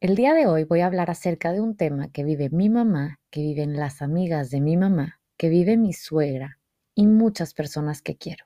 [0.00, 3.18] El día de hoy voy a hablar acerca de un tema que vive mi mamá,
[3.30, 6.60] que viven las amigas de mi mamá, que vive mi suegra
[6.94, 8.44] y muchas personas que quiero.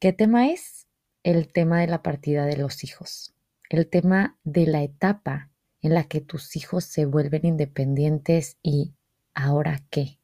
[0.00, 0.88] ¿Qué tema es?
[1.22, 3.36] El tema de la partida de los hijos,
[3.70, 8.94] el tema de la etapa en la que tus hijos se vuelven independientes y
[9.32, 10.18] ¿ahora qué?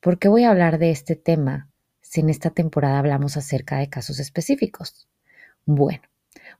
[0.00, 1.70] ¿Por qué voy a hablar de este tema
[2.00, 5.08] si en esta temporada hablamos acerca de casos específicos?
[5.66, 6.02] Bueno,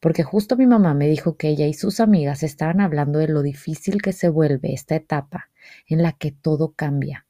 [0.02, 3.40] porque justo mi mamá me dijo que ella y sus amigas estaban hablando de lo
[3.40, 5.50] difícil que se vuelve esta etapa
[5.86, 7.24] en la que todo cambia,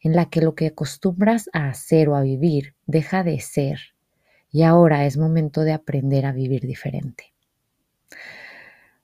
[0.00, 3.78] en la que lo que acostumbras a hacer o a vivir deja de ser
[4.50, 7.34] y ahora es momento de aprender a vivir diferente.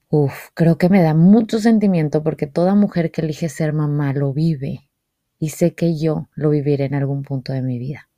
[0.09, 4.33] Uf, creo que me da mucho sentimiento porque toda mujer que elige ser mamá lo
[4.33, 4.89] vive
[5.39, 8.09] y sé que yo lo viviré en algún punto de mi vida.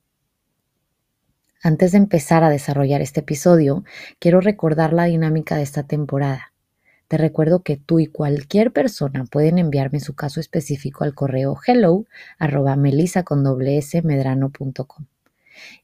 [1.62, 3.84] Antes de empezar a desarrollar este episodio,
[4.18, 6.52] quiero recordar la dinámica de esta temporada.
[7.08, 12.04] Te recuerdo que tú y cualquier persona pueden enviarme su caso específico al correo hello
[12.38, 12.76] arroba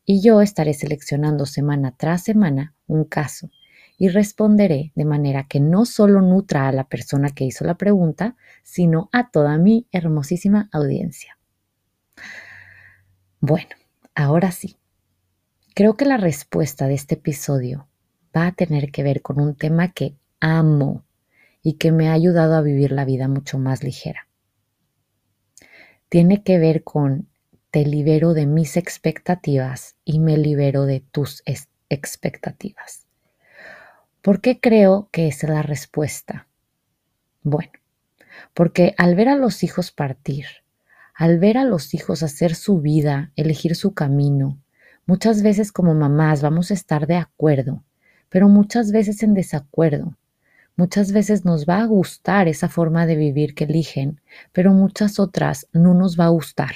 [0.05, 3.51] y yo estaré seleccionando semana tras semana un caso
[3.97, 8.37] y responderé de manera que no solo nutra a la persona que hizo la pregunta,
[8.63, 11.39] sino a toda mi hermosísima audiencia.
[13.41, 13.71] Bueno,
[14.15, 14.77] ahora sí,
[15.75, 17.89] Creo que la respuesta de este episodio
[18.37, 21.05] va a tener que ver con un tema que amo
[21.63, 24.29] y que me ha ayudado a vivir la vida mucho más ligera.
[26.11, 27.29] Tiene que ver con
[27.71, 31.43] te libero de mis expectativas y me libero de tus
[31.89, 33.07] expectativas.
[34.21, 36.49] ¿Por qué creo que es la respuesta?
[37.43, 37.73] Bueno,
[38.53, 40.45] porque al ver a los hijos partir,
[41.15, 44.59] al ver a los hijos hacer su vida, elegir su camino,
[45.07, 47.83] Muchas veces como mamás vamos a estar de acuerdo,
[48.29, 50.17] pero muchas veces en desacuerdo.
[50.77, 54.21] Muchas veces nos va a gustar esa forma de vivir que eligen,
[54.53, 56.75] pero muchas otras no nos va a gustar.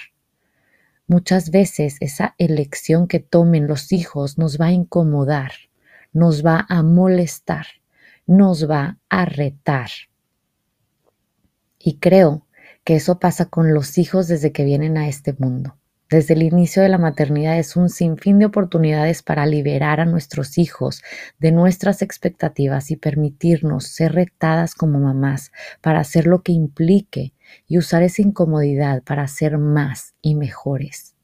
[1.06, 5.53] Muchas veces esa elección que tomen los hijos nos va a incomodar,
[6.12, 7.66] nos va a molestar,
[8.26, 9.88] nos va a retar.
[11.78, 12.44] Y creo
[12.82, 15.76] que eso pasa con los hijos desde que vienen a este mundo.
[16.09, 20.56] Desde el inicio de la maternidad es un sinfín de oportunidades para liberar a nuestros
[20.56, 21.03] hijos
[21.41, 25.50] de nuestras expectativas y permitirnos ser retadas como mamás
[25.81, 27.33] para hacer lo que implique
[27.66, 31.16] y usar esa incomodidad para ser más y mejores.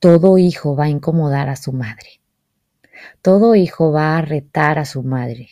[0.00, 2.20] Todo hijo va a incomodar a su madre.
[3.22, 5.50] Todo hijo va a retar a su madre.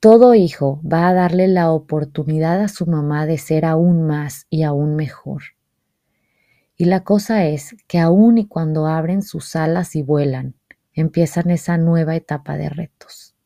[0.00, 4.64] Todo hijo va a darle la oportunidad a su mamá de ser aún más y
[4.64, 5.42] aún mejor.
[6.82, 10.56] Y la cosa es que aún y cuando abren sus alas y vuelan,
[10.92, 13.36] empiezan esa nueva etapa de retos.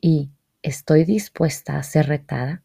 [0.00, 2.64] Y estoy dispuesta a ser retada.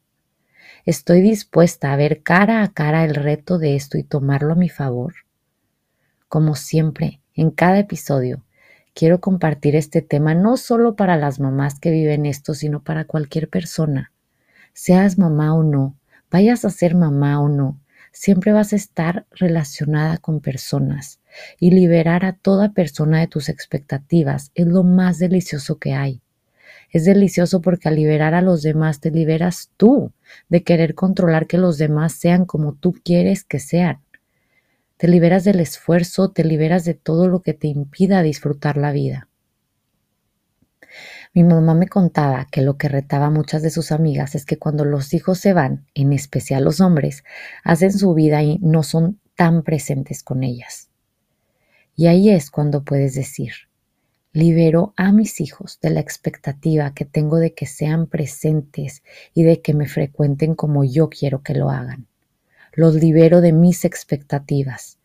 [0.83, 4.67] Estoy dispuesta a ver cara a cara el reto de esto y tomarlo a mi
[4.67, 5.13] favor.
[6.27, 8.43] Como siempre, en cada episodio,
[8.95, 13.47] quiero compartir este tema no solo para las mamás que viven esto, sino para cualquier
[13.47, 14.11] persona.
[14.73, 15.95] Seas mamá o no,
[16.31, 17.79] vayas a ser mamá o no,
[18.13, 21.19] siempre vas a estar relacionada con personas
[21.59, 26.21] y liberar a toda persona de tus expectativas es lo más delicioso que hay.
[26.91, 30.11] Es delicioso porque al liberar a los demás te liberas tú
[30.47, 33.99] de querer controlar que los demás sean como tú quieres que sean.
[34.97, 39.27] Te liberas del esfuerzo, te liberas de todo lo que te impida disfrutar la vida.
[41.35, 44.59] Mi mamá me contaba que lo que retaba a muchas de sus amigas es que
[44.59, 47.23] cuando los hijos se van, en especial los hombres,
[47.63, 50.89] hacen su vida y no son tan presentes con ellas.
[51.95, 53.53] Y ahí es cuando puedes decir,
[54.31, 59.01] libero a mis hijos de la expectativa que tengo de que sean presentes
[59.33, 62.05] y de que me frecuenten como yo quiero que lo hagan.
[62.73, 64.99] Los libero de mis expectativas.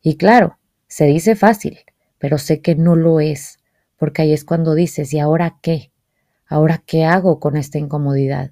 [0.00, 1.78] Y claro, se dice fácil,
[2.18, 3.58] pero sé que no lo es,
[4.02, 5.92] porque ahí es cuando dices, ¿y ahora qué?
[6.48, 8.50] ¿Ahora qué hago con esta incomodidad?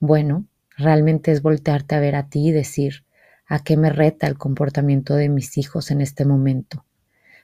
[0.00, 3.04] Bueno, realmente es voltearte a ver a ti y decir,
[3.46, 6.84] ¿a qué me reta el comportamiento de mis hijos en este momento?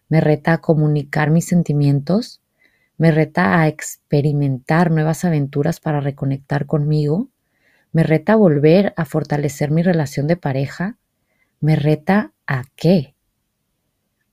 [0.09, 2.43] me reta a comunicar mis sentimientos,
[2.99, 7.29] me reta a experimentar nuevas aventuras para reconectar conmigo,
[7.93, 10.99] me reta a volver a fortalecer mi relación de pareja,
[11.61, 13.15] me reta a qué.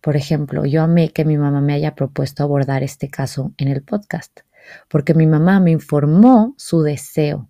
[0.02, 3.82] Por ejemplo, yo amé que mi mamá me haya propuesto abordar este caso en el
[3.82, 4.42] podcast,
[4.90, 7.50] porque mi mamá me informó su deseo.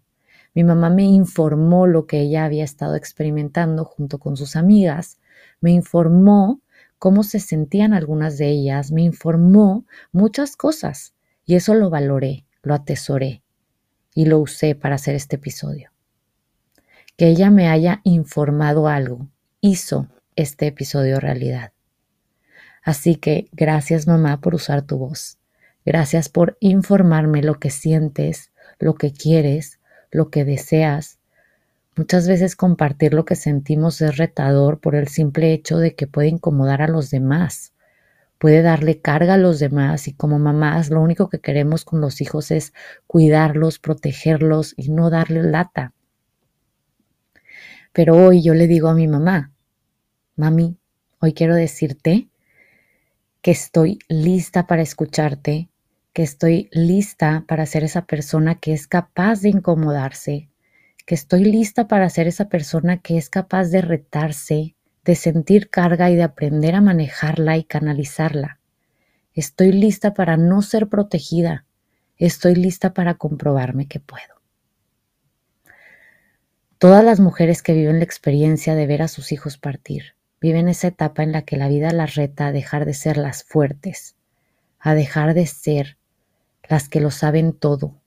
[0.53, 5.19] Mi mamá me informó lo que ella había estado experimentando junto con sus amigas,
[5.61, 6.61] me informó
[6.97, 11.13] cómo se sentían algunas de ellas, me informó muchas cosas
[11.45, 13.43] y eso lo valoré, lo atesoré
[14.15, 15.91] y lo usé para hacer este episodio.
[17.17, 19.27] Que ella me haya informado algo
[19.61, 21.71] hizo este episodio realidad.
[22.87, 25.37] Así que gracias mamá por usar tu voz.
[25.85, 29.79] Gracias por informarme lo que sientes, lo que quieres,
[30.09, 31.17] lo que deseas
[31.97, 36.27] Muchas veces compartir lo que sentimos es retador por el simple hecho de que puede
[36.27, 37.73] incomodar a los demás,
[38.37, 42.21] puede darle carga a los demás y como mamás lo único que queremos con los
[42.21, 42.71] hijos es
[43.07, 45.93] cuidarlos, protegerlos y no darle lata.
[47.93, 49.51] Pero hoy yo le digo a mi mamá,
[50.35, 50.77] mami,
[51.17, 52.29] hoy quiero decirte
[53.47, 55.69] que estoy lista para escucharte,
[56.11, 60.49] que estoy lista para ser esa persona que es capaz de incomodarse,
[61.05, 66.11] que estoy lista para ser esa persona que es capaz de retarse, de sentir carga
[66.11, 68.59] y de aprender a manejarla y canalizarla.
[69.33, 71.63] Estoy lista para no ser protegida.
[72.17, 74.41] Estoy lista para comprobarme que puedo.
[76.79, 80.87] Todas las mujeres que viven la experiencia de ver a sus hijos partir, viven esa
[80.87, 84.15] etapa en la que la vida las reta a dejar de ser las fuertes,
[84.79, 85.97] a dejar de ser
[86.67, 87.99] las que lo saben todo,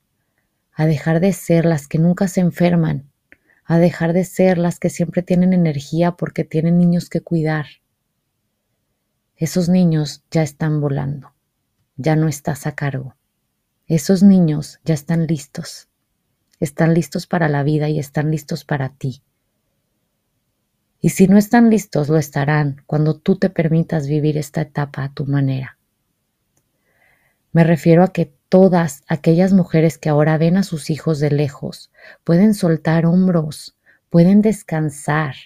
[0.72, 3.10] a dejar de ser las que nunca se enferman,
[3.64, 7.66] a dejar de ser las que siempre tienen energía porque tienen niños que cuidar.
[9.36, 11.34] Esos niños ya están volando,
[11.96, 13.16] ya no estás a cargo.
[13.86, 15.88] Esos niños ya están listos,
[16.60, 19.22] están listos para la vida y están listos para ti.
[21.00, 25.12] Y si no están listos, lo estarán cuando tú te permitas vivir esta etapa a
[25.12, 25.78] tu manera.
[27.52, 31.92] Me refiero a que Todas aquellas mujeres que ahora ven a sus hijos de lejos
[32.24, 33.78] pueden soltar hombros,
[34.10, 35.36] pueden descansar.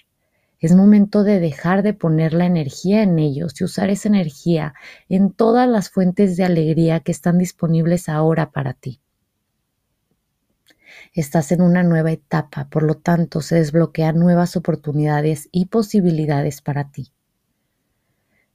[0.59, 4.73] Es momento de dejar de poner la energía en ellos y usar esa energía
[5.07, 9.01] en todas las fuentes de alegría que están disponibles ahora para ti.
[11.15, 16.91] Estás en una nueva etapa, por lo tanto se desbloquean nuevas oportunidades y posibilidades para
[16.91, 17.13] ti.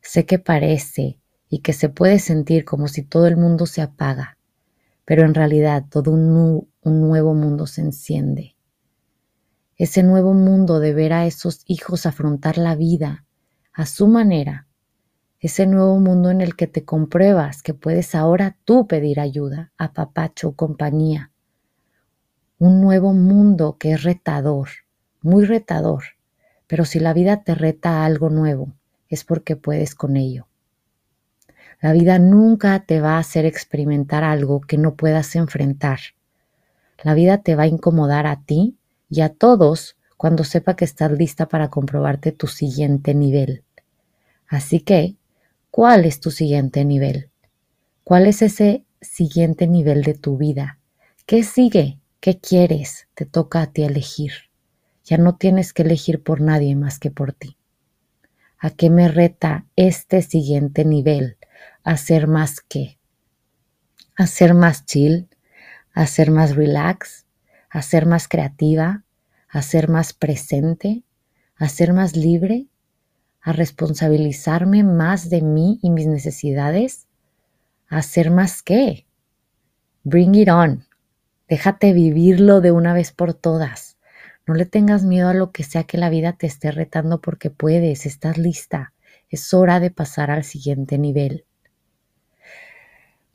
[0.03, 1.19] Sé que parece
[1.49, 4.37] y que se puede sentir como si todo el mundo se apaga,
[5.07, 8.57] pero en realidad todo un, nuevo mundo se enciende.
[9.79, 13.25] Ese nuevo mundo de ver a esos hijos afrontar la vida
[13.73, 14.67] a su manera,
[15.39, 19.95] ese nuevo mundo en el que te compruebas que puedes ahora tú pedir ayuda, a
[19.95, 21.31] papacho, compañía.
[22.91, 24.69] Nuevo mundo que es retador,
[25.23, 26.03] muy retador,
[26.67, 28.73] pero si la vida te reta a algo nuevo,
[29.09, 30.49] es porque puedes con ello.
[31.81, 36.01] La vida nunca te va a hacer experimentar algo que no puedas enfrentar.
[37.05, 38.77] La vida te va a incomodar a ti
[39.09, 43.63] y a todos cuando sepa que estás lista para comprobarte tu siguiente nivel.
[44.49, 45.15] Así que,
[45.71, 47.31] ¿cuál es tu siguiente nivel?
[48.03, 50.81] ¿Cuál es ese siguiente nivel de tu vida?
[51.25, 52.00] ¿Qué sigue?
[52.21, 53.09] ¿Qué quieres?
[53.15, 54.33] Te toca a ti elegir.
[55.05, 57.57] Ya no tienes que elegir por nadie más que por ti.
[58.59, 61.39] ¿A qué me reta este siguiente nivel?
[61.85, 62.99] hacer más que,
[64.17, 65.29] hacer más chill,
[65.93, 67.27] hacer más relax,
[67.69, 69.05] hacer más creativa,
[69.49, 71.03] hacer más presente,
[71.57, 72.67] hacer más libre,
[73.43, 77.07] a responsabilizarme más de mí y mis necesidades,
[77.89, 79.07] hacer más que.
[80.05, 80.90] Bring it on.
[81.51, 83.99] Déjate vivirlo de una vez por todas.
[84.47, 87.51] No le tengas miedo a lo que sea que la vida te esté retando porque
[87.51, 88.93] puedes, estás lista.
[89.29, 91.45] Es hora de pasar al siguiente nivel.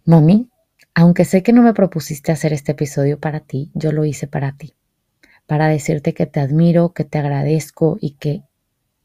[0.05, 0.49] Mami,
[0.93, 4.53] aunque sé que no me propusiste hacer este episodio para ti, yo lo hice para
[4.53, 4.75] ti,
[5.45, 8.43] para decirte que te admiro, que te agradezco y que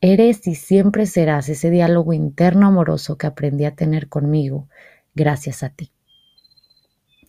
[0.01, 4.69] eres y siempre serás ese diálogo interno amoroso que aprendí a tener conmigo
[5.17, 5.91] gracias a ti.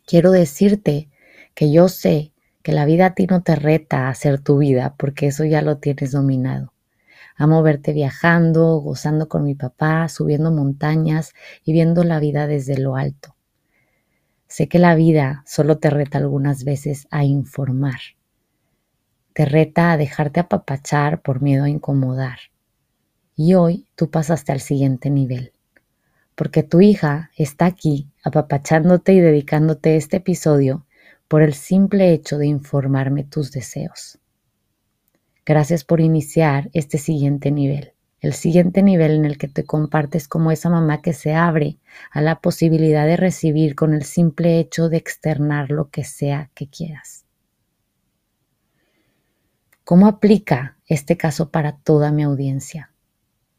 [0.06, 1.10] Quiero decirte
[1.54, 4.96] que yo sé que la vida a ti no te reta a hacer tu vida
[4.98, 6.74] porque eso ya lo tienes dominado.
[7.36, 12.96] Amo verte viajando, gozando con mi papá, subiendo montañas y viendo la vida desde lo
[12.96, 13.36] alto.
[14.48, 18.00] Sé que la vida solo te reta algunas veces a informar.
[19.34, 22.38] Te reta a dejarte apapachar por miedo a incomodar.
[23.36, 25.54] Y hoy tú pasaste al siguiente nivel.
[26.36, 30.86] Porque tu hija está aquí apapachándote y dedicándote este episodio
[31.32, 34.20] por el simple hecho de informarme tus deseos.
[35.46, 40.52] Gracias por iniciar este siguiente nivel, el siguiente nivel en el que te compartes como
[40.52, 41.78] esa mamá que se abre
[42.12, 46.68] a la posibilidad de recibir con el simple hecho de externar lo que sea que
[46.68, 47.24] quieras.
[49.86, 52.92] ¿Cómo aplica este caso para toda mi audiencia?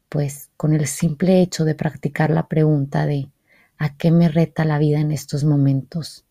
[0.09, 3.31] Pues con el simple hecho de practicar la pregunta de
[3.79, 6.27] ¿a qué me reta la vida en estos momentos?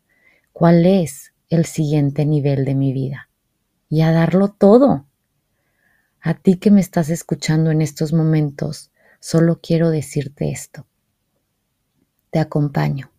[0.52, 3.28] ¿Cuál es el siguiente nivel de mi vida
[3.90, 5.04] y a darlo todo.
[6.20, 8.90] A ti que me estás escuchando en estos momentos,
[9.20, 10.86] solo quiero decirte esto.
[12.30, 13.10] Te acompaño.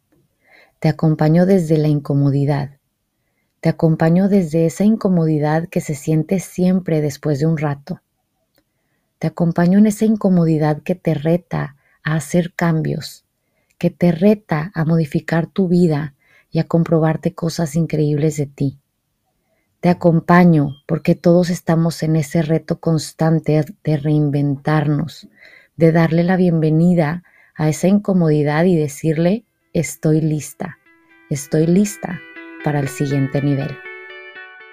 [0.80, 2.78] Te acompaño desde la incomodidad.
[3.62, 8.02] Te acompaño desde esa incomodidad que se siente siempre después de un rato.
[9.20, 13.26] Te acompaño en esa incomodidad que te reta a hacer cambios,
[13.78, 16.16] que te reta a modificar tu vida
[16.54, 18.80] y a comprobarte cosas increíbles de ti.
[19.82, 25.28] Te acompaño porque todos estamos en ese reto constante de reinventarnos,
[25.76, 27.24] de darle la bienvenida
[27.56, 29.44] a esa incomodidad y decirle,
[29.74, 30.78] estoy lista,
[31.30, 32.22] estoy lista
[32.64, 33.76] para el siguiente nivel.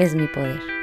[0.00, 0.79] es mi poder.